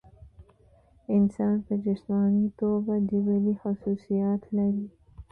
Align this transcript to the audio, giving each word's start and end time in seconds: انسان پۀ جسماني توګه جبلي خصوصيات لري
انسان 1.15 1.53
پۀ 1.65 1.73
جسماني 1.85 2.47
توګه 2.59 2.93
جبلي 3.09 3.53
خصوصيات 3.61 4.41
لري 4.55 4.87